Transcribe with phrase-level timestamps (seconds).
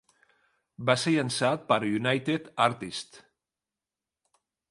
[0.89, 3.23] Va ser llançat per United Artists.